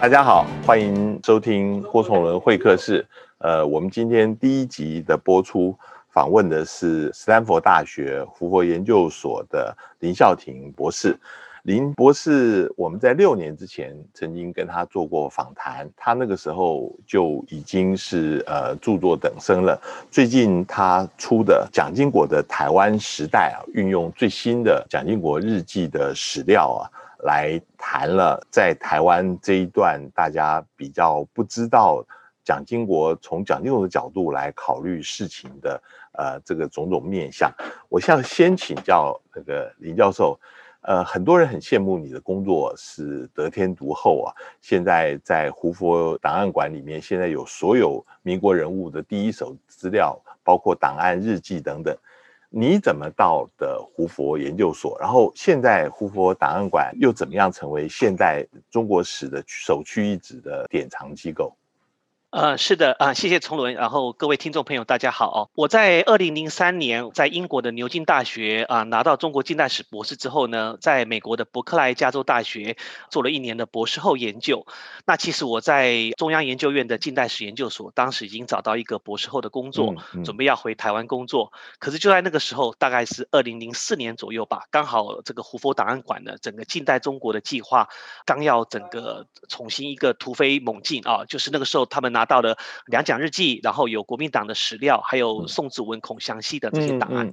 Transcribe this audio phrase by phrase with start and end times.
[0.00, 3.04] 大家好，欢迎收听郭崇伦会客室。
[3.38, 5.76] 呃，我们今天第一集的播出，
[6.10, 11.18] 访问的是斯坦福大学胡佛研究所的林孝廷博士。
[11.64, 19.78] 林博士，我们在六年之前曾经跟他做过访谈，他那个时候就已经是呃著作等身了。
[20.12, 26.86] 最近他出的蒋经国的台湾时代啊，运用最新的蒋经国日记的史料啊，
[27.24, 32.04] 来谈了在台湾这一段大家比较不知道
[32.44, 35.82] 蒋经国从蒋经国的角度来考虑事情的
[36.12, 37.52] 呃这个种种面相。
[37.88, 40.38] 我想先请教那个林教授。
[40.80, 44.32] 呃，很多人很羡慕你的工作是得天独厚啊！
[44.60, 51.94] 现在在胡佛档案馆里面，现在有所有民国人物的第一手资料，包括档案、日记等等。
[52.50, 54.98] 你怎么到的胡佛研究所？
[54.98, 61.54] 然后现在胡佛档案馆又怎么样成为现代中国史的首屈一指的典藏机构？
[62.30, 65.48] 呃，是的，啊、呃，谢谢崇伦，然后各位听众朋友，大家好哦。
[65.54, 72.76] 我在二零零三年在英国的牛津大学啊、呃、拿到中国近代史博士之后呢，在美国的伯克莱加州大学
[73.10, 74.66] 做了一年的博士后研究。
[75.06, 81.50] 那其实我在中央研究院的近代史研究所，当时已经找到一个博士后的工作，嗯嗯、准备要回台湾工作。
[81.78, 87.88] 可是就在那个时候，大概是二零零四年左右吧，刚好这个胡佛档案馆的整个近代中国的计划
[88.26, 92.17] 刚要整个重新一个突飞猛进啊，就是那个时候他们。
[92.18, 97.30] 拿到了两蒋日记，然后有国民党的史料，还有宋子文、孔祥熙的这些档案。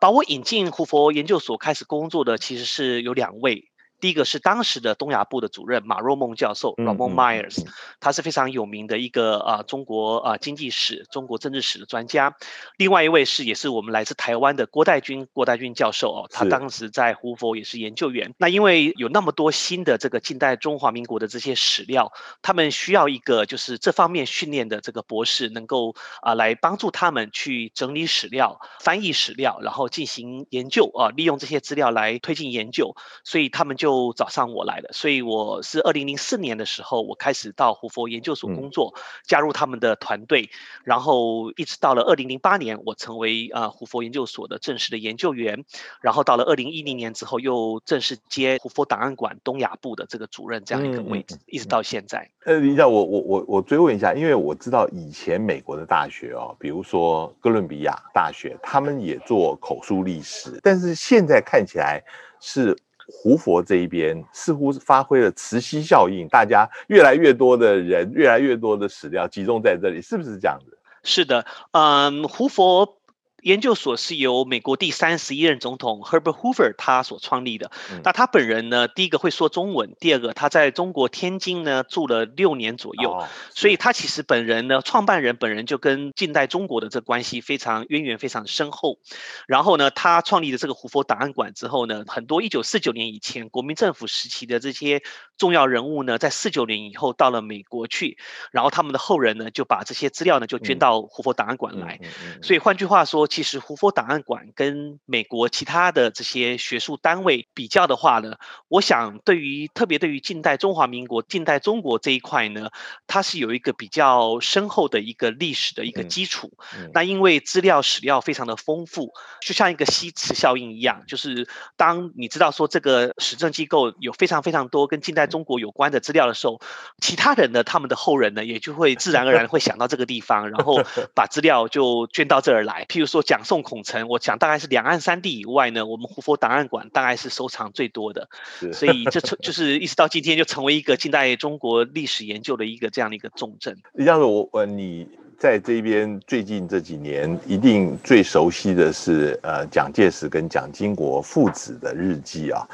[0.00, 3.68] 把我引进胡佛研究所开始工作的，其实是有两位。
[4.00, 7.66] 第一个是当时的东亚部的主任马若梦教授 Ramon Myers，
[8.00, 12.36] 他是非常有名的一个啊中国啊经济史、中国政治史的专家。
[12.76, 18.34] 另外一位是也是我们来自台湾的郭代军郭代军教授哦，他当时在胡佛也是研究员。
[18.38, 22.12] 那因为有那么多新的这个近代中华民国的这些史料，
[22.42, 32.94] 他们需要一个就是这方面训练的这个博士，能够啊来帮助他们去整理史料、翻译史料，然后进行研究啊，利用这些资料来推进研究。
[33.24, 38.94] 所以他们就就找上我来了，所以我是二零零四年的时候，我开始到胡佛研究所工作，
[39.24, 40.50] 加入他们的团队，
[40.84, 45.64] 然后一直到了二零零八年，我成为呃胡佛研究所的正式的研究员，
[46.02, 52.30] 然后到了二零一零年之后，又正式接胡佛档案馆东亚部的这个主任这样一个位置，一直到现在。
[52.44, 62.04] 呃，林教授，我我我我追问一下，因为我知道以前美国的大学哦，比如说哥伦比亚大学，他们也做口述历史，但是现在看起来
[62.38, 62.76] 是。
[63.10, 70.78] 胡佛这一边似乎是发挥了磁吸效应，大家越来越多的人，越来越多的史料集中在这里，是不是这样子？
[71.02, 72.97] 是的，嗯，胡佛。
[73.42, 77.70] 研究所是由美国第三十一任总统 Herbert Hoover 他所创立的。
[77.92, 88.98] 嗯、那他本人呢，第一个会说中文，第二个他在中国天津呢住了六年左右，哦、所以他其实本人呢，创办人本人就跟近代中国的这关系非常渊源非常深厚。
[89.46, 95.02] 然后呢，他创立的这个胡佛档案馆之后呢，很多一九四九年以前国民政府时期的这些
[95.36, 98.18] 重要人物呢，在四九年以后到了美国去，
[98.50, 102.00] 然后他们的后人呢就把这些资料呢就捐到胡佛档案馆来。
[102.42, 103.27] 所以换句话说。
[103.28, 112.70] 其实胡佛档案馆跟美国其他的这些学术单位比较的话呢，我想对于特别对于近代中华民国、近代中国这一块呢，
[113.06, 116.50] 它是有一个比较深厚的一个历史的一个基础。
[116.74, 121.46] 嗯嗯、那因为资料史料非常的丰富，就像一个吸磁效应一样，就是
[121.76, 126.60] 当你知道说这个史政机构有非常非常多跟近代中国有关的资料的时候，
[127.02, 130.80] 其他人呢，他们的后人呢，也就会自然而然会想到这个地方，然后
[131.14, 132.86] 把资料就捐到这儿来。
[132.88, 133.17] 譬如说。
[133.22, 138.28] 讲宋孔成，我讲大概是两岸三地以外呢，我们胡佛档案馆大概是收藏最多的，
[138.72, 143.76] 所以这 就是一直到今天就成为一个近代中国历史研究的一个这样的一个重镇。
[143.94, 145.08] 李教授，我呃，你
[145.38, 152.66] 在这边最近这几年一定最熟悉的是呃蒋介石跟蒋经国父子的日记啊，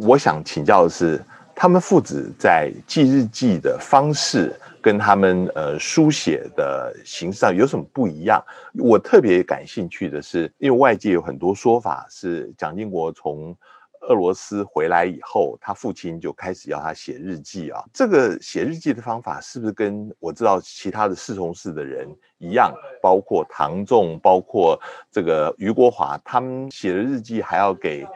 [0.00, 1.20] 我想请教的是，
[1.54, 4.52] 他们父子在记日记的方式。
[4.84, 8.44] 跟他们呃书写的形式上有什么不一样？
[8.74, 13.56] 我特别感兴趣的是，因为外界有很多说法是蒋经国从
[14.02, 17.82] 俄罗斯回来以后，他父亲就开始要他写日记啊。
[17.94, 22.06] 这个写日记的方法是不是跟我知道其他的侍从室的人
[22.36, 22.70] 一样？
[23.00, 24.78] 包括唐纵，包括
[25.10, 28.06] 这个俞国华，他们写的日记还要给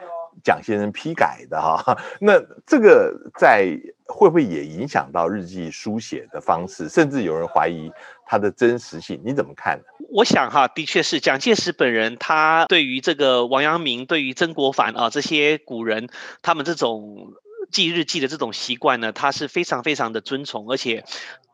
[0.43, 1.97] 蒋先生批改的哈。
[2.21, 2.33] 那
[2.65, 3.77] 这个在。
[4.11, 6.89] 会不会也影响到日记书写的方式？
[6.89, 7.91] 甚至有人怀疑
[8.25, 9.79] 它的真实性，你怎么看？
[10.09, 16.09] 我想哈，的确是蒋介石本人，他对于这个王阳明、对于曾国藩啊这些古人，
[16.41, 17.33] 他们这种
[17.71, 21.03] 记日记的这种习惯呢，他是非常非常的尊崇，而且。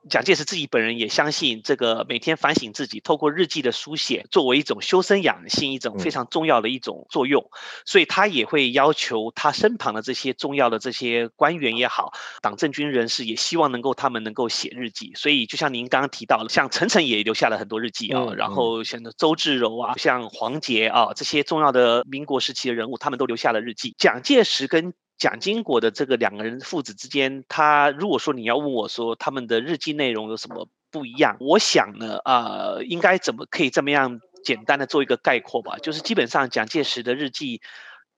[0.07, 7.49] 蒋介石自己本人也相信，这个每天反省自己，透过日记的书写，作为一种修身养性，一种非常重要的一种作用。
[7.87, 12.13] 所以他也会要求他身旁的这些重要的这些官员也好，
[12.43, 15.11] 党政军人士也希望能够他们能够写日记。
[15.15, 23.95] 所以就像您刚刚提到的，像陈诚也留下了很多日记啊，然后像周至柔啊，像黄杰啊这些重要的民国时期的人物，他们都留下了日记。
[23.97, 35.77] 蒋介石跟蒋经国的这个两个人父子之间，他如果说你要问我说他们的日记内容有什么不一样，我想呢，呃，应该怎么可以这么样简单的做一个概括吧？
[35.77, 37.61] 就是基本上蒋介石的日记。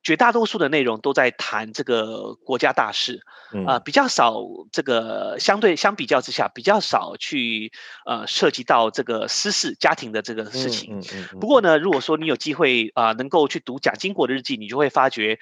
[0.04, 3.22] 绝大多数的内容都在谈这个国家大事，
[3.66, 4.42] 啊、呃，比较少
[4.72, 7.72] 这个相对相比较之下比较少去
[8.06, 11.02] 呃涉及到这个私事家庭的这个事情。
[11.42, 15.40] 不过呢，如果说你有机会啊、呃，能够去读蒋经国的日记，你就会发觉，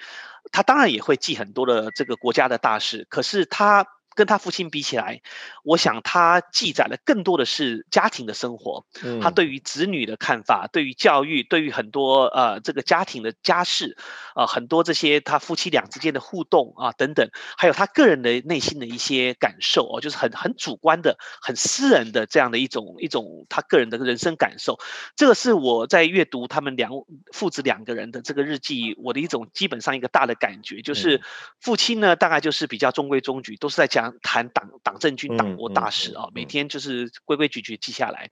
[0.50, 3.86] 他当然也会记很多的这个国家的大事，可是他。
[4.16, 5.20] 跟他父亲比起来，
[5.62, 13.98] 我想他记载了更多的是家庭的生活，嗯、他对于子女的看法，对于教育，对于很多呃这个家庭的家事，
[14.34, 17.28] 啊、呃、很多这些他夫妻俩之间的互动啊等等，
[17.58, 24.78] 还有他个人的内心的一些感受哦，就是很很主观的、很私人的这样的一种一种他个人的人生感受。
[25.14, 26.90] 这个是我在阅读他们两
[27.34, 31.20] 父子两个人的这个日记，我的一种基本上一个大的感觉，就是
[31.60, 34.05] 父亲呢大概就是比较中规中矩，都是在讲。
[34.22, 38.30] 谈党党政军党国大事啊，每天就是规规矩矩记下来。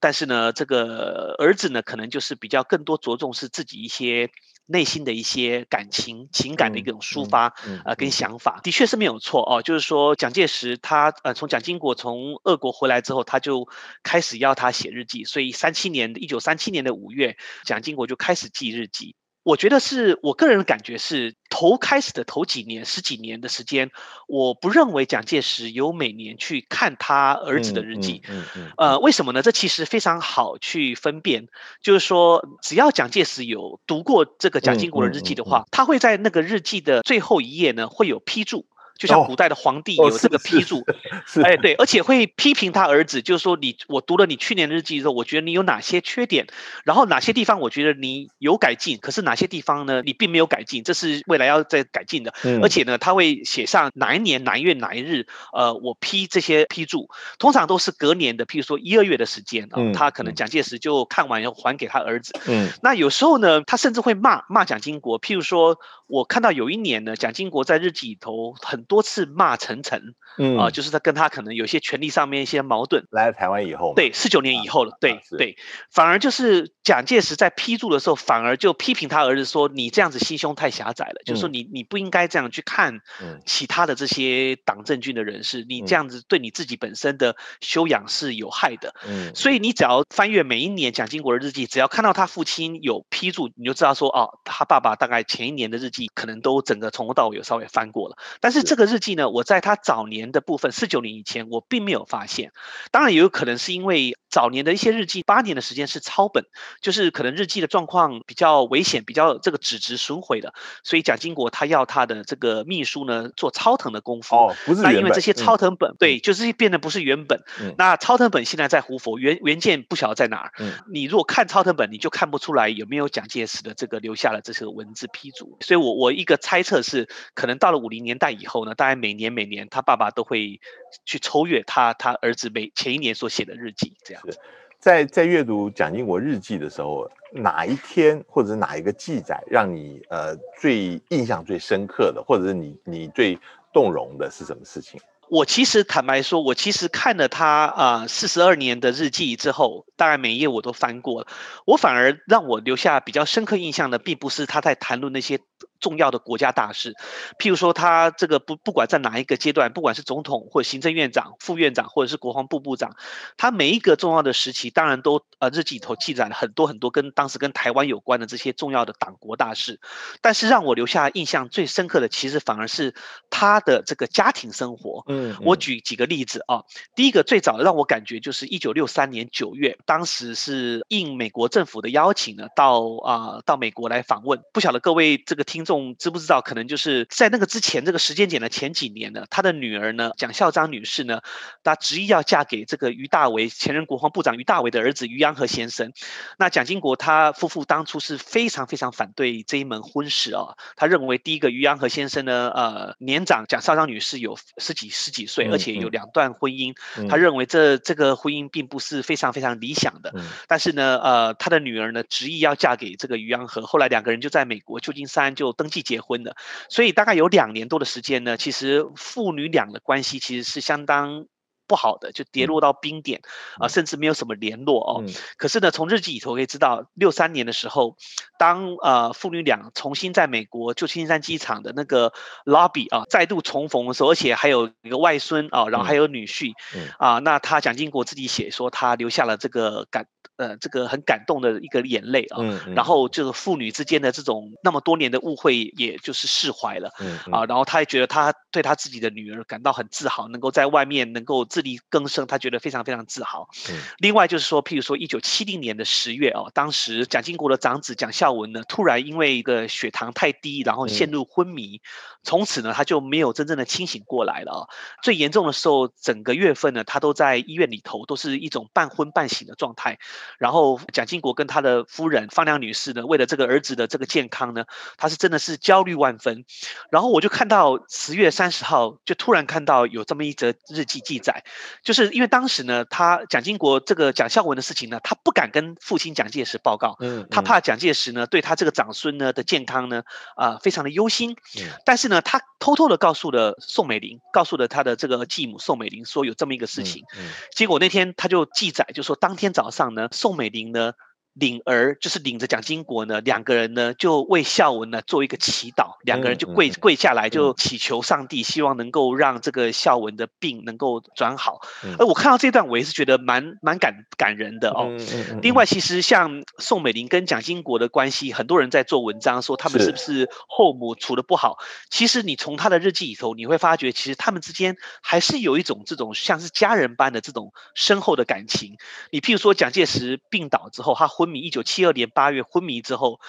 [0.00, 4.30] 但是呢，这个儿子呢，可能就是比较更多着重是自己一些
[4.66, 7.52] 内心的一些感情、情感的一种抒发
[7.84, 9.62] 啊，跟想法，的确是没有错哦。
[9.62, 13.68] 就是说，蒋介石他呃，从蒋经国从俄国回来之后，他就
[14.02, 19.16] 开始要他写日记，所以三七年一九三七年的五月，蒋经国就开始记日记。
[19.42, 23.90] 我觉得是我个人的感觉是，头开始的头几年十几年的时间，
[24.28, 28.22] 我不认为蒋介石有每年去看他儿子的日记。
[28.28, 29.42] 嗯嗯，嗯，嗯呃，为什么呢？
[29.42, 31.48] 这其实非常好去分辨，
[31.82, 38.66] 就是说，只要蒋介石有读过这个蒋经国的日记的话，他会在那个日记的最后一页呢，会有批注。
[39.00, 40.84] 就像古代的皇帝有这个批注，
[41.42, 46.46] 哎，对，而且会批评他儿子，就是说你，我读了你去年的日记之后，我觉得你有哪些缺点，
[46.84, 52.34] 然后哪些地方我觉得你有改进，可是哪些地方呢，你并没有改进，这是未来要再改进的。
[52.62, 57.08] 而且呢，他会写上哪一年哪一月哪一日，呃，我批这些批注，
[57.38, 62.38] 通常都是隔年的，譬如说一二月的时间啊，他可能蒋介石就看完要还给他儿子。
[62.46, 68.84] 嗯，那有时候呢，他甚至会骂骂蒋经国，譬如说我看到有一年呢，蒋经国在日记里头很。
[68.90, 70.02] 多次骂陈诚，
[70.36, 70.58] 嗯。
[70.58, 73.04] 啊，就是他跟他可能有些权力上面一些矛盾。
[73.10, 75.56] 来了台湾以后，对，四九年以后了，对对，
[75.92, 82.98] 反而就是蒋介石在批注的时候，反而就批评他儿子说：“你这样子心胸太狭窄了，就是说你你不应该这样去看
[83.46, 98.64] 其他的这些党政军的人士，你这样子对你自己本身的修养是有害的。”嗯，所以你只要翻阅每一年蒋经国的日记，只要看到他父亲有批注，你就知道说哦，他爸爸大概前一年的日记可能都整个从头到尾有稍微翻过了，但是。
[98.64, 98.79] 这个。
[98.80, 102.50] 这个日记呢，我在他早年的部分，四九年以前，我并没有发现。
[102.90, 106.44] 当然，也有可能是因为早年的一些日记，八年的时间是抄本，
[106.80, 114.34] 就是可能日记的状况比较危险，比较这个纸质损毁的，所以蒋经国他要他的这个秘书呢做抄誊的功夫。
[114.34, 114.80] 哦，不是。
[114.82, 117.42] 那因为这些抄誊本，嗯、对，就是变得不是原本。
[117.60, 120.52] 嗯、那抄誊本现在在胡佛，原原件不晓得在哪儿。
[120.58, 125.58] 嗯、你如果看抄誊本，你就看不出来有没有蒋介石的这个留下了这些文字批注。
[125.60, 128.70] 所以我我一个猜测是，可能到了五零年代以后呢。
[128.80, 130.58] 大概每年每年，他爸爸都会
[131.04, 134.38] 去抽阅他他儿子每前一年所写的日记，这样子。
[134.78, 143.38] 在在阅读蒋经国日记的时候，哪一天或者哪一个记载让你呃最印象最深刻的，或者是你你最
[143.74, 144.98] 动容的是什么事情？
[145.28, 151.26] 我其实坦白说，我其实看了他啊四十二年的日记之后，大概每一页我都翻过了。
[151.66, 155.40] 我反而让我留下比较深刻印象的，并不是他在谈论那些。
[155.80, 156.94] 重要的国家大事，
[157.38, 162.96] 譬如说他这个不不管在哪一个阶段，不管是总统或者行政院长、副院长，或者是国防部部长，
[163.36, 169.80] 他每一个重要的时期，当然都呃日记里头记载了很多很多跟当时跟台湾有关的这些重要的党国大事。
[170.20, 172.94] 但是让我留下印象最深刻的，其实反而是
[173.30, 175.04] 他的这个家庭生活。
[175.08, 176.64] 嗯，我举几个例子啊。
[176.94, 184.42] 第一个最早的让我感觉就是一九六三年九月，当时是应美国政府的邀请呢，到啊到美国来访问。
[184.52, 185.80] 不晓得各位这个听众。
[185.98, 186.40] 知不知道？
[186.40, 191.20] 可能就是在那个之前这个时间点的前几年呢，他的女儿呢，蒋孝章女士呢，
[191.64, 195.92] 她执意要嫁给这个于大为前任国防部长于大为的儿子于洋和先生。
[196.38, 206.74] 那蒋经国他夫妇当初是非常非常反对这一门婚事啊，他认为第一个于洋和先生呢，呃，年长蒋孝章女士有十几十几岁，而且有两段婚姻，
[207.08, 210.14] 他认为这这个婚姻并不是非常非常理想的。
[210.46, 216.36] 但是呢，呃，他的女儿呢，执意要嫁给这个于洋和，后来两个人就在美国旧金山就登记结婚了。
[216.68, 221.24] 所以大概有两年多的时间呢，其实父女俩的关系其实是相当
[221.66, 223.20] 不好的，就跌落到冰点
[223.54, 225.04] 啊、呃，甚至没有什么联络哦。
[225.06, 227.96] 嗯、可是呢，从日记里头可以知道，六三年的时候，
[228.38, 232.12] 当呃父女俩重新在美国旧金山机场的那个
[232.44, 240.06] lobby 啊再度重逢的时候，而且还有一个外孙啊，然后还有女婿、嗯嗯、啊，那他蒋经国自己写说，他留下了这个感。
[240.40, 246.90] 呃，这个很感动的一个眼泪啊，嗯嗯、然后就是父女之间的这种那么多年的误会，也就是释怀了，
[247.30, 253.50] 啊，然后他也觉得他对他自己的女儿感到很自豪，能够在外面能够自力更生，他觉得非常非常自豪。
[253.68, 261.80] 嗯、另外就是说，譬如说一九七零年的十月啊，当时蒋经国的长子蒋孝文呢，突然因为一个血糖太低，然后陷入昏迷，嗯、
[262.22, 264.60] 从此呢他就没有真正的清醒过来了啊。
[265.02, 269.98] 最严重的时候，整个月份呢，他都在医院里头，都是一种半昏半醒的状态。
[270.38, 274.64] 然后蒋经国跟他的夫人方良女士呢，为了这个儿子的这个健康呢，
[274.96, 276.44] 他是真的是焦虑万分。
[276.90, 281.42] 然后我就看到十月三十号，就突然看到有这么一则日记记载，
[281.82, 290.02] 就是因为当时呢，他蒋经国这个蒋孝文的事情呢，他不敢跟父亲蒋介石报告，嗯，他怕蒋介石呢对他这个长孙呢的健康呢，
[290.36, 291.32] 啊、呃，非常的忧心。
[291.58, 297.04] 嗯，但是呢，他偷偷的告诉了宋美龄，告诉了他的这个继母宋美龄，说有这么一个事情。
[297.16, 300.08] 嗯，结果那天他就记载，就说当天早上呢。
[300.20, 300.92] 宋美龄呢，
[301.40, 311.62] 领儿就是领着蒋经国呢，两个人呢就为孝文呢做一个祈祷，两个人就跪、跪下来就祈求上帝，希望能够让这个孝文的病能够转好。
[311.82, 314.94] 嗯、而我看到这段，我也是觉得蛮蛮感感人的哦。
[315.40, 321.56] 另外，其实像宋美龄跟蒋经国的关系，很多人在做文章说他们是不是后母处的不好。
[321.88, 328.76] 其实你从他的日记里头，你会发觉，其实他们之间还是有一种这种像是家人般的这种深厚的感情。
[329.10, 331.29] 你譬如说，蒋介石病倒之后，他昏。
[331.38, 333.20] 一九七二年八月昏迷之后，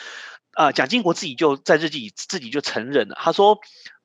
[0.53, 3.60] 啊、呃，蒋经国自己就在日记自己就承认了，他说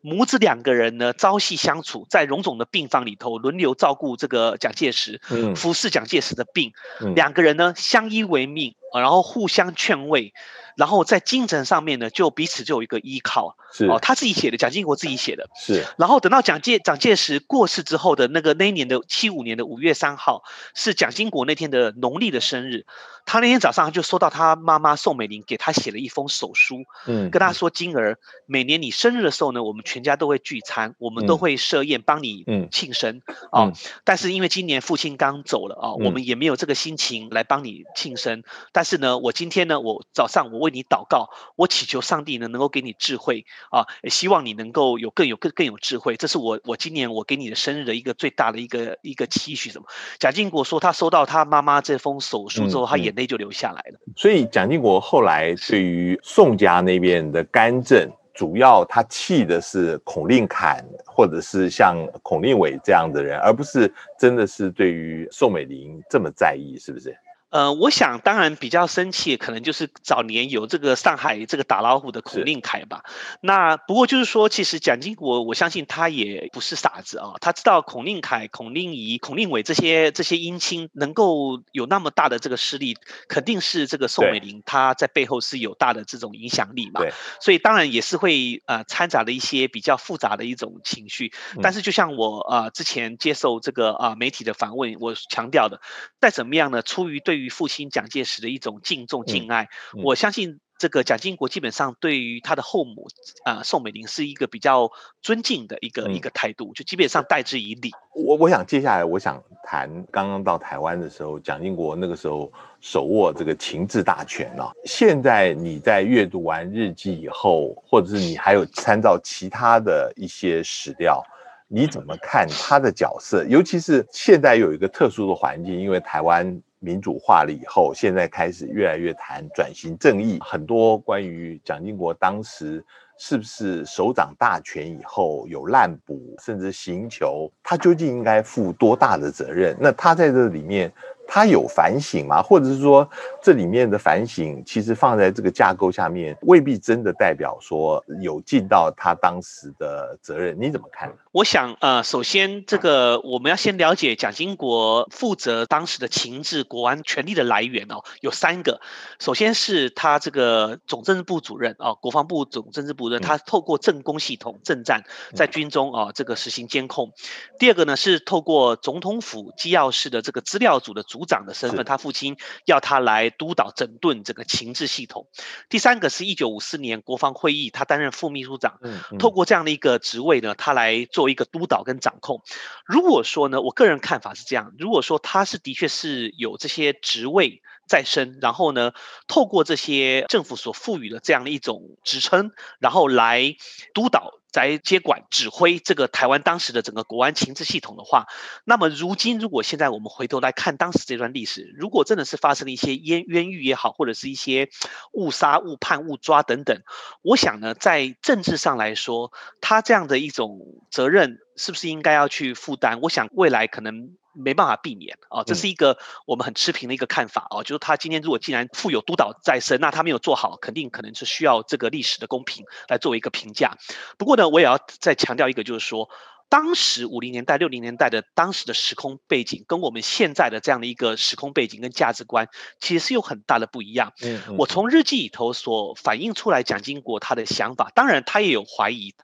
[0.07, 10.33] 母子两个人呢朝夕相处，在荣总的病房里头轮流照顾这个蒋介石，嗯，服侍蒋介石的病，嗯、两个人呢相依为命，然后互相劝慰。
[10.77, 13.57] 然后在精神上面呢，就彼此就有一个依靠。
[13.73, 15.49] 是哦，他自己写的，蒋经国自己写的。
[15.57, 15.83] 是。
[15.97, 20.43] 然后等到蒋介蒋介石过世之后的那个那一年的七五年的五月三号，
[20.75, 22.85] 是蒋经国那天的农历的生日。
[23.25, 33.23] 他那天早上就收到他妈妈宋美龄给他写了一封手书，嗯，跟他说：“金儿，每年你生日的时候呢，我们全家都会聚餐，我们都会设宴帮你庆生。
[33.53, 33.73] 嗯、哦，
[34.05, 38.43] 但是因为今年父亲刚走了啊，我们也没有这个心情来帮你庆生。
[38.73, 40.67] 但是呢，我今天呢，我早上我。
[40.67, 46.17] 为你祷告，我祈求上帝呢能够给你智慧啊，也希望你能够有更有更更有智慧。
[46.17, 49.71] 这是我我今年我给你的生日的一个最大的一个一个期许。
[49.71, 49.87] 什么？
[50.19, 54.00] 蒋经国说他收到他妈妈这封手书之后，他眼泪就流下来了。
[54.17, 67.16] 所以蒋经国后来对于宋家那边的干政，主要他气的是孔令侃或者是像孔令伟这样的人，而不是真的是对于宋美龄这么在意，是不是？
[67.50, 73.05] 呃，我想当然比较生气，可能就是早年有这个上海这个打老虎的孔令凯吧。
[73.41, 82.97] 那不过就是说，其实蒋经国，我相信他也不是傻子啊，他知道孔令凯、孔令仪、孔令伟这些这些姻亲能够有那么大的这个势力，
[83.29, 87.00] 肯定是这个宋美龄她在背后是有大的这种影响力嘛。
[87.00, 91.33] 对所以当然也是会呃掺杂了一些比较复杂的一种情绪。
[91.55, 95.81] 嗯、但是就像我呃之前接受这个啊、呃、媒体的访问，我强调的，
[96.21, 99.64] 再怎么样呢，出于对于父亲蒋介石的一种敬重敬爱，
[99.95, 103.09] 嗯嗯、我相信这个蒋经国基本上对于他的后母
[103.45, 104.90] 啊、呃、宋美龄是一个比较
[105.23, 107.90] 尊敬的一个、嗯、一个态度，就基本上待之以礼。
[108.14, 114.71] 我我想接下来我想谈刚刚到台湾的时候，蒋经国那个时候手握这个情治大权啊。
[114.85, 121.23] 现在你在阅读完日记以后，或者是你还有参照其他的一些史料。
[121.69, 123.45] 你怎么看他的角色？
[123.47, 132.85] 尤其是现在有一个特殊的环境，因为台湾民主化了以后，现在开始越来越谈转型正义，很多关于蒋经国当时
[133.18, 139.76] 是不是首掌大权以后有滥捕甚至刑求，他究竟应该负多大的责任？
[139.80, 140.92] 那他在这里面
[141.26, 142.42] 他有反省吗？
[142.42, 143.09] 或者是说，
[143.42, 150.56] 这里面的反省其实放在这个架构下面，未必真的代表说有尽到他当时的责任？
[150.61, 151.14] 你怎么看呢？
[151.33, 158.80] 我想，呃，首先这个我们要先了解蒋经国负责当时的情治国安权力的来源哦，有三个。
[159.18, 165.04] 首先是他这个总政治部主任哦，国防部总政治部主任，他透过政工系统政战
[165.35, 167.12] 在军中啊这个实行监控。
[167.59, 175.29] 第二个呢是透过总统府机要室的这个资料组的组长的身份，他父亲要他来督导整顿这个情治系统。
[175.69, 178.81] 第三个是一九五四年国防会议，他担任副秘书长，
[179.19, 182.43] 透过这样的一个职位呢，他来做一个督导跟掌控。
[182.85, 188.93] 如果说呢，我个人看法是这样，如果说他是的确是有这些职位再生，然后呢，
[189.26, 193.57] 透过这些政府所赋予的这样的一种职称，然后来
[193.95, 194.35] 督导。
[194.57, 198.25] 来接管指挥这个台湾当时的整个国安情治系统的话，
[198.64, 204.71] 那么如今如果现在我们回头来看当时这段历史，如果真的是发生了一些冤冤狱也好，或者是一些
[205.12, 206.81] 误杀、误判、误抓等等，
[207.21, 210.59] 我想呢，在政治上来说，他这样的一种
[210.90, 213.00] 责任是不是应该要去负担？
[213.02, 214.16] 我想未来可能。
[214.37, 223.76] 没办法避免啊，这是一个我们很持平的一个看法啊，就是他今天如果既然负有督导在身，那他没有做好，肯定可能是需要这个历史的公平来作为一个评价。
[224.19, 226.09] 不过呢，我也要再强调一个，就是说，
[226.49, 234.12] 当时五零年代、六零年代的当时的时空背景，跟我们现在的这样的一个时空背景跟价值观，其实是有很大的不一样。
[234.57, 239.14] 我从日记里头所反映出来，蒋经国他的想法，当然他也有怀疑，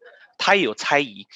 [0.43, 1.29] 他也有猜疑。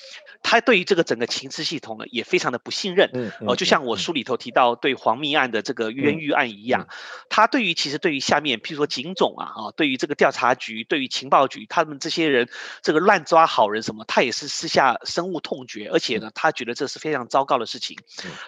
[0.42, 3.10] 他对于这个整个情治系统呢，也非常的不信任。
[3.14, 6.88] 嗯，呃，就像我书里头提到对黄密案的这个冤狱案一样，
[7.28, 12.48] 他对于其实对于下面，譬如说警总啊，啊，对于这个调查局，对于情报局，他们这些人
[12.82, 17.96] 这个乱抓好人什么，他也是私下深恶痛绝，而且呢，他觉得这是非常糟糕的事情。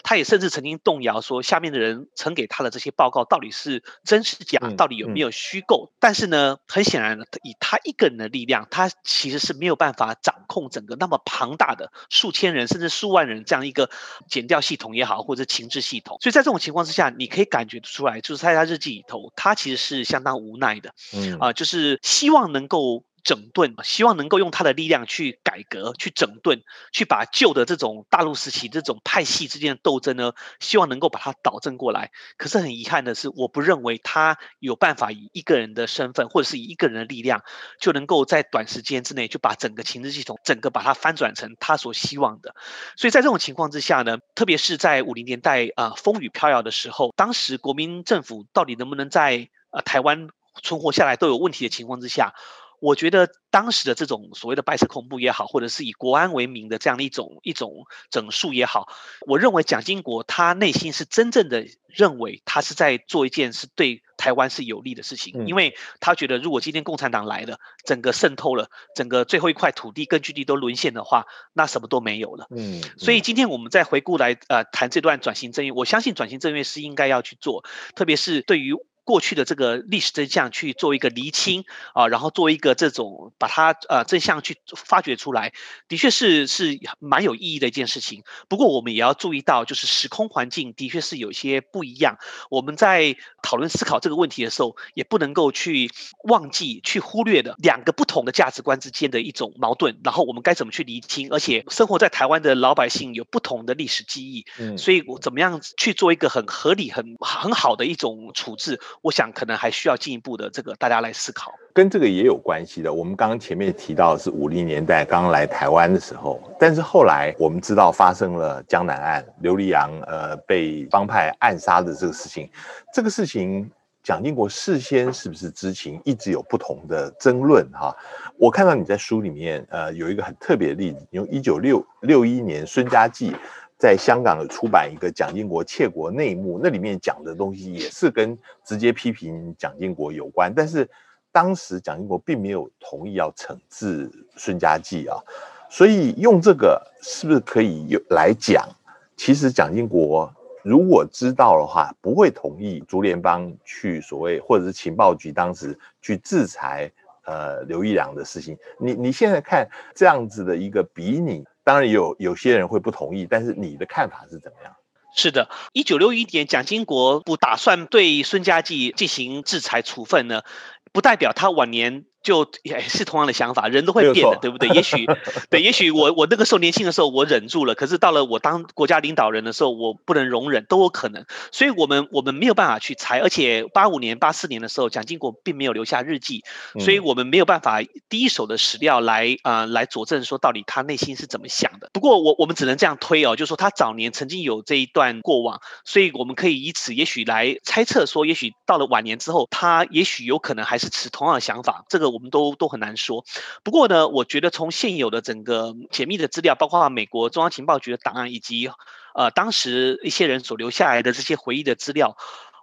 [0.02, 5.92] 他也甚至曾经动摇说，下面的人呈给他的这些报告到底是真是假，到底有没有虚构？
[5.98, 11.92] 但是呢，很显然的，以他一个人的力量，他其实是没有办法掌控整个那么庞大的。
[12.10, 13.88] 数千人甚至数万人这样一个
[14.28, 23.04] 减掉系统也好，或者情治系统，所以在这种情况之下，你可以感觉出来，就是在他日记里头，他其实是相当无奈的，嗯啊、呃，就是希望能够。
[23.28, 26.62] 整顿，希望能够用他的力量去改革、去整顿、
[26.94, 32.10] 去把旧的这种大陆时期这种派系之间的斗争呢，希望能够把它导正过来。
[32.38, 37.42] 可是很遗憾的是，我不认为他有办法以一个人的身份，或者是以一个人的力量，
[37.78, 42.54] 就能够在短时间之内就把整个情治系统整个把它翻转成他所希望的。
[42.96, 50.30] 所以在这种情况之下呢，特别是在五零年代啊、风雨飘摇的时候，当时国民政府到底能不能在呃台湾
[50.62, 52.32] 存活下来都有问题的情况之下。
[52.80, 58.88] 我觉得当时的这种所谓的白色恐怖也好，或者是以国安为名的这样的一种一种整肃也好，
[59.26, 72.46] 我认为蒋经国他内心是真正的认为他是在做一件是对台湾是有利的事情，因为他觉得如果今天共产党来了，整个渗透了，整个最后一块土地根据地都沦陷的话，那什么都没有了。
[72.50, 77.64] 嗯，所以今天我们再回顾来呃谈这段转型正义，我相信转型正义是应该要去做，
[77.94, 78.74] 特别是对于。
[79.08, 85.54] 过去的这个历史真相去做一个厘清啊，然后做一个这种把它呃真相去发掘出来，
[85.88, 88.22] 的确是是蛮有意义的一件事情。
[88.50, 92.18] 不过我们也要注意到，就是时空环境的确是有些不一样。
[92.50, 95.90] 我们在讨论思考这个问题的时候，也不能够去
[96.24, 99.98] 忘记去忽略的两个不同的价值观之间的一种矛盾。
[100.04, 101.28] 然后我们该怎么去厘清？
[101.30, 108.78] 而且生活在台湾的老百姓有不同的历史记忆，嗯，所以我怎么样去做一个很合理、很很好的一种处置？
[109.02, 112.92] 我想可能还需要进一步的这个大家来思考，跟这个也有关系的。
[112.92, 122.50] 我们刚刚前面提到是五零年代刚来台湾的时候，但是后来我们知道发生了江南案，刘立扬呃被帮派暗杀的这个事情。
[122.92, 123.70] 这个事情
[124.02, 127.94] 蒋经国事先是不是知情，一直有不同的争论哈。
[128.36, 133.32] 我看到你在书里面呃有一个很特别的例子，用一九六六一年孙家骥。
[133.78, 140.52] 在香港有出版一个蒋经国窃国内幕，那里面讲的东西也是跟直接批评蒋经国有关。
[140.52, 140.90] 但是
[141.30, 145.22] 当时蒋经国并没有同意要惩治孙家骥啊，
[145.70, 148.68] 所以用这个是不是可以有来讲？
[149.16, 150.28] 其实蒋经国
[150.64, 156.90] 如果知道的话，不会同意竹联帮去所谓或者是情报局当时去制裁
[157.24, 158.58] 呃刘一良的事情。
[158.76, 161.44] 你你现在看这样子的一个比拟。
[161.68, 164.74] 当然有有些人会不同意，但是你的看法是怎么样？
[165.14, 170.44] 是的，一九六一年，蒋经国不打算对孙家骥进行制裁处分呢，
[170.92, 172.06] 不代表他晚年。
[172.28, 174.68] 就也是同样的想法，人都会变的，对不对？
[174.68, 175.06] 也许
[175.48, 181.24] 对，也许我我那个时候年轻的时候我忍住了，可是到了我当国家领导人的时候，我不能容忍，都有可能。
[181.50, 186.44] 所以我们我们没有办法去猜，而且八五年、八四年的时候，蒋经国并没有留下日记，
[186.80, 191.88] 所以我们没有办法第一手的史料来啊、呃、来佐证说到底他内心是怎么想的。
[191.94, 201.84] 不过我我们只能这样推哦，就是说他早年曾经有这一段过往，所以我们可以以此也许来猜测说，也许到了晚年之后，他也许有可能还是持同样的想法。
[201.88, 203.24] 这个我我们都都很难说。
[203.62, 208.68] 不过呢，我觉得从现有的整个解密的资料，包括美国中央情报局的档案，以及
[209.14, 212.16] 呃当时一些人所留下来的这些回忆的资料，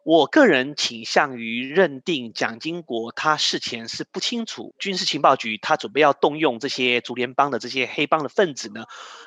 [0.03, 8.85] 我个人倾向于认定蒋经国他事前是不清楚军事情报局他准备要动用这些竹联帮的这些黑帮的分子呢，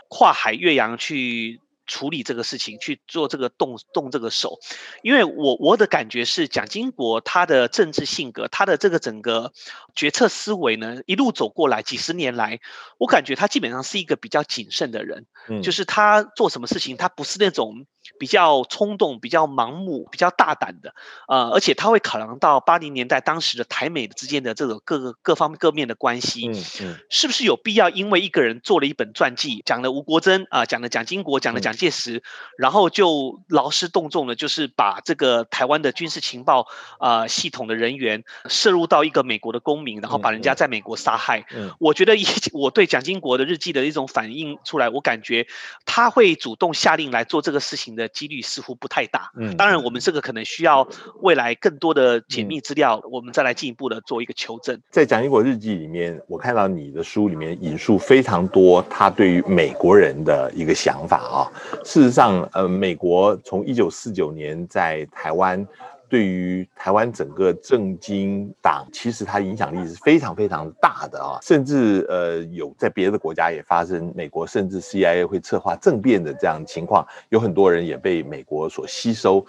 [0.09, 1.63] 跨海越洋去。
[1.89, 4.61] 处理这个事情，去做这个动动这个手，
[5.03, 9.53] 因为我我的感觉是，蒋经国他的政治性格，他的这个整个
[9.97, 12.61] 决策思维呢，一路走过来几十年来，
[12.99, 17.87] 我感觉他基本上是一个比较谨慎的人，嗯，就是他做什么事情，他不是那种。
[18.19, 20.95] 比较冲动、比较盲目、比较大胆的，
[21.27, 32.23] 呃，而且他会考量到八零年代当时的台美之间的这种各个各方面各面的关系，嗯嗯，是不是有必要因为一个人做了一本传记，讲了吴国桢啊，讲了蒋经国，讲了蒋介石，
[32.57, 36.67] 然后就劳师动众的，就是把这个台湾的军事情报
[36.99, 41.45] 啊系统的人员摄入到一个美国的公民，然后把人家在美国杀害？
[41.55, 45.47] 嗯，我觉得以 我对蒋经国的日记的一种反映出来，我感觉
[45.85, 49.31] 他会主动下令来做这个事情的几率似乎不太大。
[49.37, 50.89] 嗯，当然，我们这个可能需要
[51.21, 54.81] 未来更多的解密资料，嗯、我们再来进一步的做一个求证。
[54.91, 61.51] 在蒋经国日记里面，我看到你的书里面引述非常多他对于美国人的一个想法啊。
[61.85, 65.67] 事实上，呃，美国从一九四九年在台湾。
[66.09, 79.45] 对于台湾整个政经党，其实它影响力是非常非常大的啊，甚至呃有在别的国家也发生，美国甚至 CIA 会策划政变的这样情况，有很多人也被美国所吸收。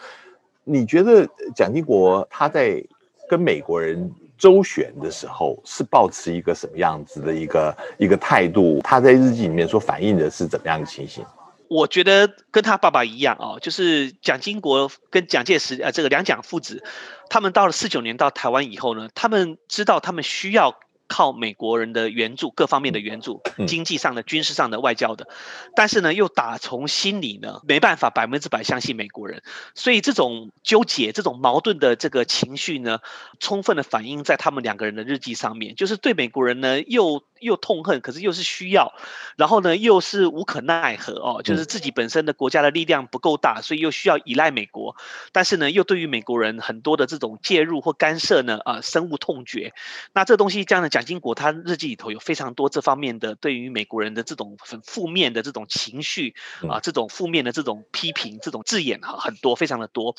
[0.64, 2.84] 你觉得蒋经国他在
[3.28, 8.80] 跟美国人周旋的时候，是抱持一个什么样子的一个一个态度？
[8.84, 11.26] 他在日记里面所反映的是怎么样的情形？
[11.70, 16.84] 我觉得跟他爸爸一样哦，就是蒋经国跟蒋介石呃，这个两蒋父子，
[17.30, 20.80] 他们到了四九年到台湾以后呢，他们知道他们需要。
[21.12, 25.28] 靠美国人的援助，各方面的援助，经济上的、军事上的、外交的，
[25.76, 29.42] 但是呢，又打从心里呢，没办法百分之百相信美国人，
[29.74, 33.00] 所以这种纠结、这种矛盾的这个情绪呢，
[33.40, 38.94] 充分的反映在他们两个人的日记上面，就是对美国人呢，又又痛恨，可是又是需要，
[39.38, 44.96] 然后呢，又是无可奈何哦，就是自己本身的国家的力量不够大，所以又需要依赖美国，
[45.32, 49.74] 但是呢，又对于美国人很多的这种介入或干涉呢，啊，深恶痛绝，
[50.14, 50.90] 那这东西这样的。
[50.90, 56.34] 蒋经国他日记里头有非常多这方面的对于美国人的这种很负面的这种情绪
[56.68, 60.16] 啊，这种负面的这种批评、这种字眼哈，很多，非常的多。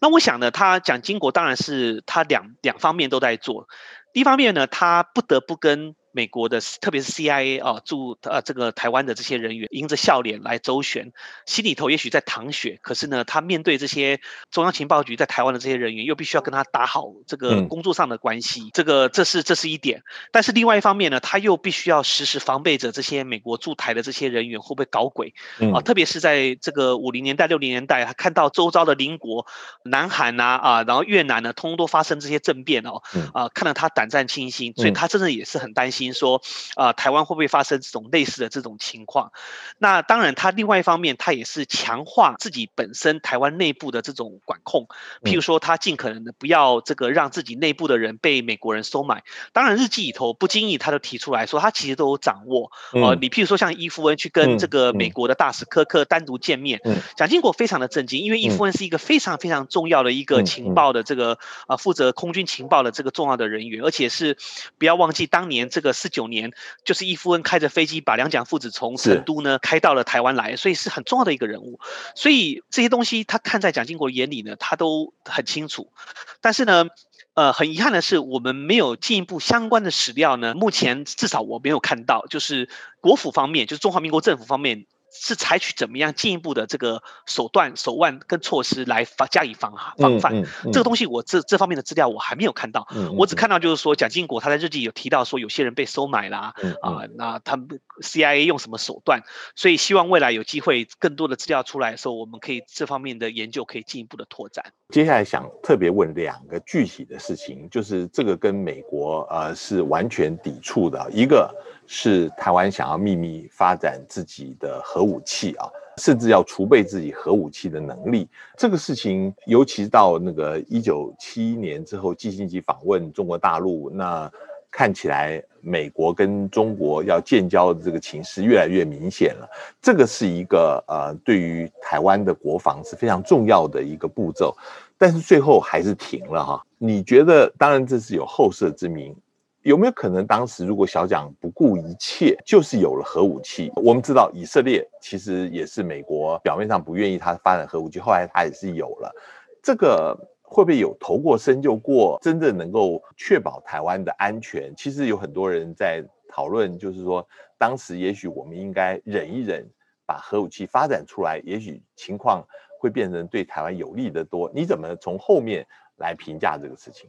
[0.00, 3.68] 那我想呢，他蒋经国当然是他两两方面都在做。
[4.12, 5.96] 第一方面呢，他不得不跟。
[6.12, 11.12] 美国的，特别是 CIA 啊，驻呃这个台湾的这些人员，迎着笑脸来周旋，
[11.46, 14.20] 心里头也许在淌血，可是呢，他面对这些
[14.50, 20.02] 中央情报局在台湾的这些人员，又必须要跟他打好这个工作上的关系，嗯、这个这是这是一点。
[20.30, 29.46] 但是另外一方面呢，他又必须要时时防备着这些美国驻台的这些人员会不会搞鬼、嗯、啊，特别是在这个五零年代、六零年代，他看到周遭的邻国，
[29.84, 36.01] 南韩呐啊，然后越南呢，通通都发生这些政变哦，啊，看得他胆战心惊，所以他真的也是很担心。
[36.10, 36.42] 说
[36.74, 39.30] 啊、呃，台湾会不会发生这种类似的这种情况？
[39.78, 44.88] 那当然，他另外一方面，他也是强化自己本身台湾内部的这种管控。
[45.22, 49.22] 譬如说，他尽可能的不要这个让自己内部的人被美国人收买。
[49.52, 52.72] 当然，日记里头不经意他都提出来说，他其实都有掌握。
[52.92, 56.80] 呃，你譬如说像伊夫恩去跟这个美国的大使科克单独见面，
[57.16, 64.36] 蒋经国非常的震惊，因为伊夫恩是一个非常非常重要的一个情报的这个啊负责空军情报的这个重要的人员，而且是
[64.78, 65.91] 不要忘记当年这个。
[65.92, 66.52] 四九年，
[66.84, 71.80] 就是伊夫恩开着飞机把两蒋父子从成都呢开到了台湾来，所以是很重要的一个人物。
[72.14, 75.92] 所以这些东西他看在蒋经国眼里呢，他都很清楚。
[76.40, 76.86] 但是呢，
[77.34, 80.54] 呃，很遗憾的是，我们没有进一步相关的史料呢。
[80.54, 82.68] 目前至少我没有看到，就是
[83.00, 84.86] 国府方面，就是中华民国政府方面。
[85.12, 90.34] 是采取怎么样进一步的这个手段、手腕跟措施来防加以防防范。
[90.34, 97.68] 嗯嗯嗯、这个东西我这这方面的资料我还没有看到，我只看到就是说蒋经国他在日记有提到说有些人被收买啦，嗯嗯、啊，那他们
[98.00, 99.22] CIA 用什么手段？
[99.54, 104.64] 所以希望未来有机会更多的资料出来的时候，我们可以这方面的研究可以进一步的拓展。
[104.88, 111.54] 接下来想特别问两个具体的事情，就是这个跟美国呃是完全抵触的，一个。
[111.86, 115.68] 是台湾想要秘密发展自己的核武器啊，
[115.98, 118.28] 甚至要储备自己核武器的能力。
[118.56, 124.30] 这个事情，尤其到那个一九七一年之后，季辛吉访问中国大陆，那
[124.70, 129.46] 看起来美国跟中国要建交的这个情势越来越明显了。
[129.82, 134.56] 这个是一个呃，对于台湾的国防是非常重要的一个步骤，
[134.96, 136.62] 但是最后还是停了哈。
[136.78, 137.52] 你觉得？
[137.58, 139.14] 当然这是有后设之明。
[139.62, 143.70] 有没有可能，当时如果小蒋不顾一切，就是有了核武器？
[143.76, 149.14] 我们知道以色列其实也是美国表面上不愿意他发展核武器，后来他也是有了。
[149.62, 154.74] 这个会不会有投过身就过，真正能够确保台湾的安全？
[154.76, 157.24] 其实有很多人在讨论，就是说
[157.56, 159.64] 当时也许我们应该忍一忍，
[160.04, 162.44] 把核武器发展出来，也许情况
[162.80, 164.50] 会变成对台湾有利得多。
[164.52, 165.64] 你怎么从后面
[165.98, 167.08] 来评价这个事情？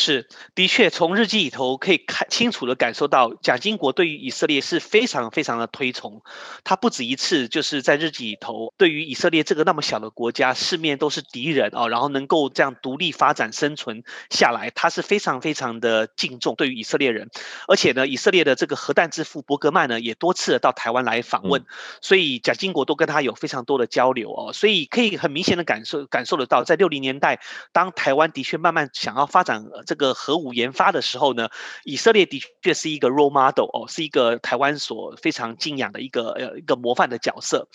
[0.00, 6.22] 是，的确，从日记里头可以看清楚地感受到，蒋经国对于以色列是非常非常的推崇。
[6.62, 17.28] 他不止一次就是在日记里头，对于以色列这个那么小的国家，四面都是敌人啊，然后能够这样独立发展生存下来，他是非常非常的敬重对于以色列人。
[17.66, 21.64] 而且呢，以色列的这个核弹之父伯格曼呢，也多次的到台湾来访问，
[22.00, 24.52] 所以蒋经国都跟他有非常多的交流哦。
[24.52, 27.40] 所以可以很明显的感受感受得到，在六零年代，
[27.72, 29.64] 当台湾的确慢慢想要发展。
[29.88, 31.48] 这个核武研发的时候呢，
[31.84, 37.68] 以色列的确是一个 role model 哦，是一个台湾所非常敬仰的一个呃一个模范的角色。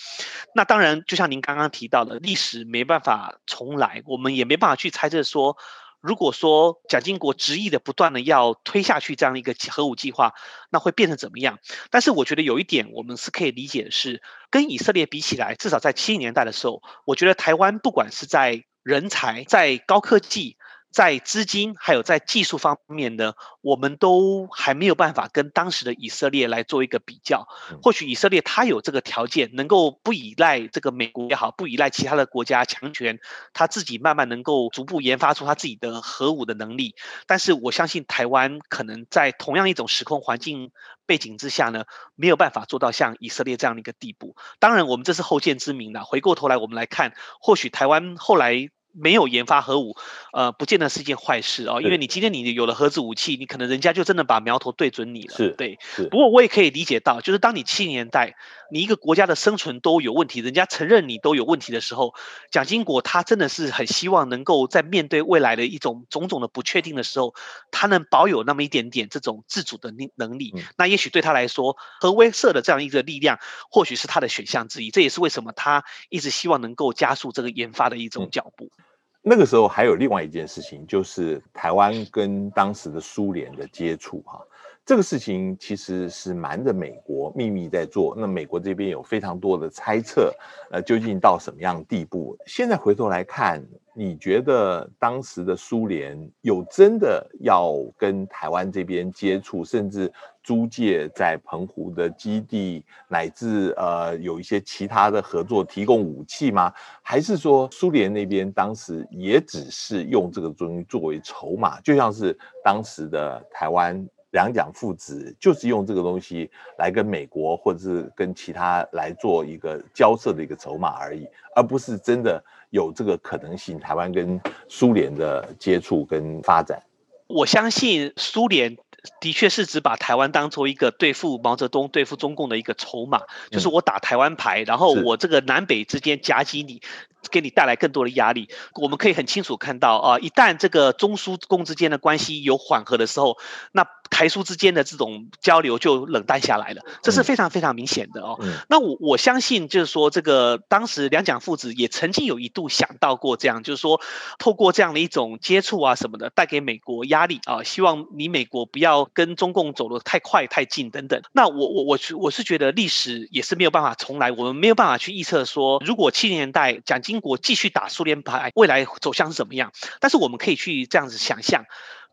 [0.54, 5.58] 那当然，就像您刚刚提到的，历史没办法重来，我们也没办法去猜测说，
[6.02, 10.36] 如果说蒋经国执意的不断的要推下去这样一个核武计划，
[10.70, 11.58] 那会变成怎么样？
[11.90, 14.22] 但是我觉得有一点我们是可以理解的是，
[14.52, 20.58] 跟以色列比起来，至少在七零年代的时候，我觉得台湾不管是在人才，在高科技。
[20.94, 27.48] 在资金还有在技术方面呢，我们都还没有办法跟当时的以色列来做一个比较。
[27.82, 33.20] 或许以色列它有这个条件，能够不依赖这个美国也好，不依赖其他的国家强权，
[33.54, 36.94] 他自己慢慢能够逐步研发出他自己的核武的能力。
[37.26, 40.70] 但是我相信台湾可能在同样一种时空环境
[41.08, 44.36] 背景之下呢，没有办法做到像以色列这样的一个地步。
[44.60, 46.04] 当然，我们这是后见之明了。
[46.04, 48.70] 回过头来我们来看，或许台湾后来。
[48.94, 49.96] 没有研发核武，
[50.32, 55.36] 呃，不见得是一件坏事哦，因为你今天你有了核子武器，你可能人家就真的把苗头对准你了。
[55.36, 55.80] 是，对。
[56.12, 58.36] 不过我也可以理解到，就是当你七零年代，
[58.72, 62.14] 你一个国家的生存都有问题，人家承认你都有问题的时候，
[62.52, 67.34] 蒋经国他真的是很希望能够在面对未来的一种种种的不确定的时候，
[67.72, 70.54] 他能保有那么一点点这种自主的能能力。
[70.56, 70.64] 嗯。
[70.78, 73.40] 那也许对他来说，核威慑的这样一个力量，
[73.72, 74.92] 或许是他的选项之一。
[74.92, 78.70] 这也是为什么他一直希望能够加速这个研发的一种脚步。
[78.78, 78.83] 嗯
[79.26, 84.46] 那个时候还有另外一件事情，就是台湾跟当时的苏联的接触哈，
[84.86, 88.14] 这个事情其实是瞒着美国秘密在做。
[88.18, 90.34] 那美国这边有非常多的猜测，
[90.72, 92.38] 呃，究竟到什么样地步？
[92.46, 100.12] 现在回头来看，你觉得当时的苏联有真的要跟台湾这边接触，甚至？
[100.44, 106.70] 租借在澎湖的基地，乃至呃有一些其他的合作，提供武器吗？
[107.02, 126.82] 还是说苏联那边当时也只是用这个东西作为筹码，就像是当时的台湾两蒋父子，就是用这个东西来跟美国或者是跟其他来做一个交涉的一个筹码而已，而不是真的有这个可能性，台湾跟苏联的接触跟发展。
[127.28, 128.78] 我相信苏联。
[129.20, 136.82] 的确是只把台湾当做一个对付毛泽东、对付中共的一个筹码，就是我打台湾牌，然后我这个南北之间夹击你，
[137.30, 138.48] 给你带来更多的压力。
[138.76, 143.38] 我们可以很清楚看到啊，一旦这个中苏共之间的关系有缓和的时候，
[143.74, 148.40] 那台苏之间的这种交流就冷淡下来了，这是非常非常明显的哦。
[148.70, 154.00] 那我我相信就是说，这个当时两蒋父子也曾经有一度想到过这样，就是说
[154.38, 158.84] 透过这样的一种接触啊什么的，带给美国压力啊，希望你美国不要。
[158.84, 169.72] 要跟中共走得太快太近等等，那我我我我是觉得历史也是没有办法重来，我们没有办法去预测说，如果七零年代蒋经国继续打苏联牌，未来走向是怎么样？
[170.02, 171.64] 但是我们可以去这样子想象，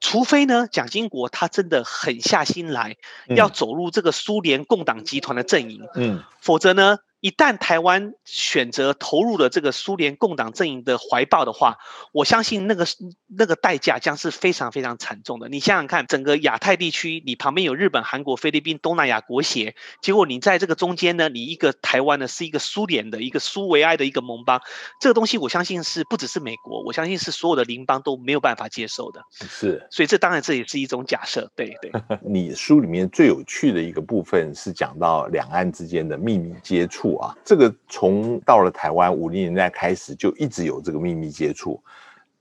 [0.00, 2.96] 除非呢，蒋经国他真的狠下心来，
[3.28, 11.76] 要走入这个苏联共党集团的阵营，嗯，否则呢，一旦台湾选择投入了这个苏联共党阵营的怀抱的话，
[12.12, 12.86] 我相信那个
[13.26, 15.48] 那个代价将是非常非常惨重的。
[15.48, 24.62] 你想想看，整个亚太地区，你旁边有日本、韩国、菲律宾、东南亚国协，结果你在这个中间呢，你一个台湾呢是一个苏联的一个苏维埃的一个盟邦，
[24.98, 29.20] 这个东西我相信是不只是美国，我相信是所有的邻邦都没有办法接受的。
[29.30, 31.50] 是，所以这当然这也是一种假设。
[31.54, 31.92] 对对。
[32.24, 37.09] 你书里面最有趣的一个部分是讲到两岸之间的秘密接触。
[37.18, 41.80] 啊，这个从到了台湾五零年代开始就一直有这个秘密接触。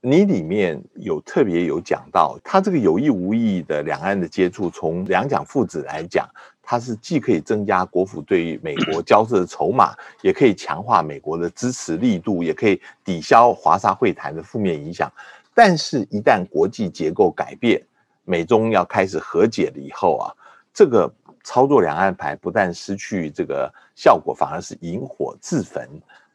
[0.02, 6.26] 你里面有特别有讲到，他这个有意无意的两岸的接触，从两蒋父子来讲，
[6.62, 15.12] 它是既可以增加国府对于美国交涉的筹码，也可以强化美国的支持力度，也可以抵消华沙会谈的负面影响。
[15.52, 17.82] 但是，一旦国际结构改变，
[18.24, 20.32] 美中要开始和解了以后啊，
[20.72, 21.12] 这个。
[21.42, 25.88] 操作两岸牌不但失去这个效果，反而是引火自焚。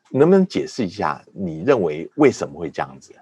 [0.10, 3.14] 能不能解释一下，你认为为什么会这样子？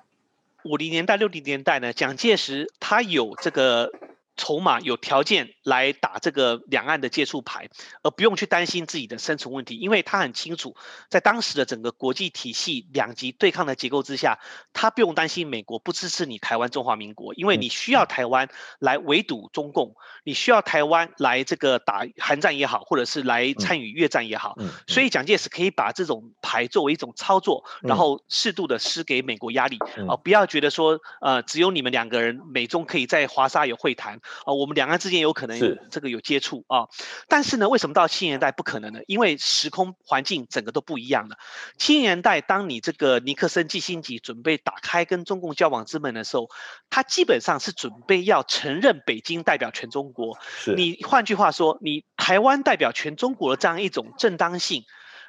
[0.64, 1.94] 五零年代、六零年代呢？
[1.94, 3.92] 蒋介石他有这个。
[4.36, 7.70] 筹码有条件来打这个两岸的接触牌，
[8.02, 10.76] 而不用去担心自己的生存问题，因为他很清楚，
[11.10, 14.40] 在当时的整个国际体系两极对抗的结构之下，
[14.74, 34.20] 他不用担心美国不支持你台湾中华民国，因为你需要台湾来围堵中共，你需要台湾来这个打韩战也好，或者是来参与越战也好，所以蒋介石可以把这种牌作为一种操作，然后适度的施给美国压力，啊，不要觉得说，呃，只有你们两个人美中可以在华沙有会谈。
[34.46, 35.60] 啊，我们两岸之间有可能
[35.92, 36.88] 这个有接触啊，
[37.28, 39.00] 但是呢，为什么到七十年代不可能呢？
[39.08, 41.38] 因为时空环境整个都不一样了。
[41.78, 46.50] 七十年代，当你这个尼克森、基辛格准备打开跟中共交往之门的时候，
[46.90, 50.38] 他基本上是准备要承认北京代表全中国。
[50.58, 54.84] 是你换句话说，你台湾代表全中国的这样一种正当性，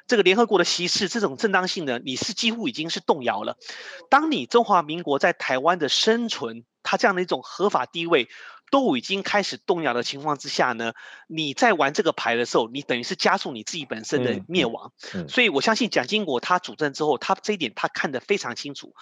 [0.07, 3.57] 这个联合国的歧视这种正当性呢，你是几乎已经是动摇了。
[4.09, 8.29] 当你中华民国在台湾的生存，它这样的一种合法地位。
[8.71, 10.93] 都已经开始动摇的情况之下呢，
[11.27, 14.91] 你在玩这个牌的时候，你等于是加速你自己本身的灭亡。
[15.13, 18.93] 嗯嗯嗯、所以我相信蒋经国他主政之后，他这一点他看得非常清楚。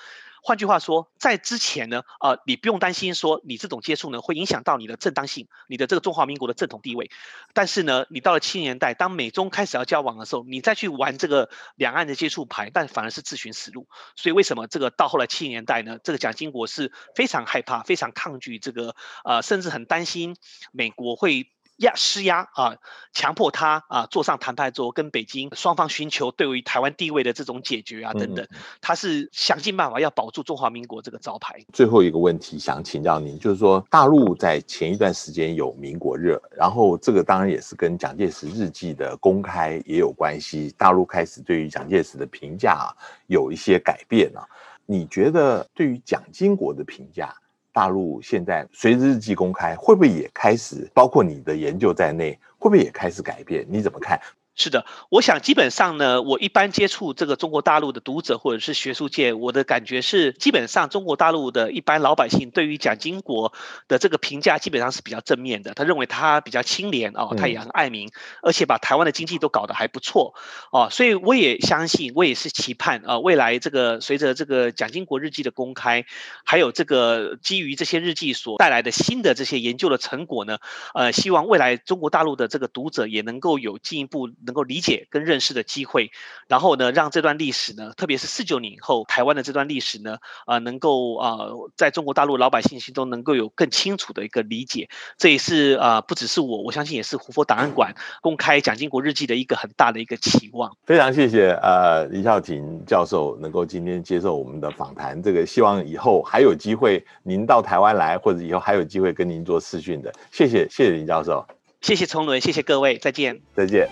[0.45, 7.09] 换句话说，在之前呢，呃，你不用担心说你这种接触呢会影响到你的正当性，你的这个中华民国的正统地位。
[7.53, 13.87] 但是呢，你到了七零年代，当美中开始要交往的时候，你再去玩这个两岸的接触牌，但反而是自寻死路。
[14.17, 15.97] 所以为什么这个到后来七零年代呢？
[16.03, 20.35] 这个蒋经国是非常害怕、非常抗拒这个，呃，甚至很担心
[20.73, 21.47] 美国会。
[21.77, 22.75] 压施压啊，
[23.13, 28.47] 强迫他啊坐上谈判桌，跟北京双方寻求对于台湾地位的这种解决啊等等，
[28.79, 31.63] 他是想尽办法要保住中华民国这个招牌。
[31.73, 42.95] 最后一个问题想请教您，就是说大陆在前一段时间有民国热，然后这个当然也是跟蒋介石日记的公开也有关系，大陆开始对于蒋介石的评价
[43.27, 44.47] 有一些改变啊。
[44.85, 47.33] 你觉得对于蒋经国的评价？
[47.73, 53.65] 大陆现在随着日记公开，会不会也开始，包括你的研究在内，会不会也开始改变？
[53.67, 54.19] 你怎么看？
[54.55, 63.51] 是的，我想基本上呢，我一般接触这个中国大陆的读者或者是学术界，我的感觉是，基本上中国大陆的一般老百姓对于蒋经国
[63.87, 65.73] 的这个评价基本上是比较正面的。
[65.73, 68.11] 他认为他比较清廉哦，他也很爱民，
[68.43, 70.35] 而且把台湾的经济都搞得还不错
[70.71, 70.87] 哦。
[70.91, 76.05] 所以我也相信，我也是期盼啊，未来这个随着这个蒋经国日记的公开，
[76.45, 80.59] 还有这个基于这些日记所带来的新的这些研究的成果呢，
[80.93, 84.29] 呃，希望未来中国大陆的这个读者也能够有进一步。
[84.45, 86.11] 能够理解跟认识的机会，
[86.47, 94.89] 然后呢，让这段历史呢，特别是四九年以后台湾的这段历史呢，呃，能够呃，在中国大陆老百姓心中能够有更清楚的一个理解。
[95.17, 100.75] 这也是呃，不只是我，我相信也是胡佛档案馆公开蒋经国日记的一个很大的一个期望。
[100.85, 110.11] 非常谢谢呃李孝廷教授能够今天接受我们的访谈，这个希望以后还有机会您到台湾来，或者以后还有机会跟您做视讯的。
[110.31, 111.45] 谢谢谢谢林教授，
[111.83, 113.89] 谢谢崇伦，谢谢各位，再见，再见。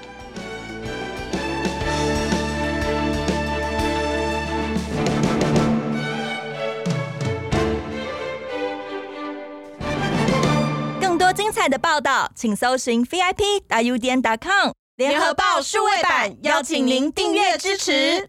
[11.02, 18.18] 更多精彩的报道，请搜寻 VIP 大 U 点 com 联合报数位版，邀请您订阅支持。